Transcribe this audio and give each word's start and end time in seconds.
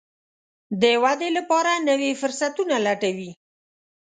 د 0.81 0.83
ودې 1.03 1.29
لپاره 1.37 1.71
نوي 1.89 2.11
فرصتونه 2.21 2.75
لټوي. 2.85 3.31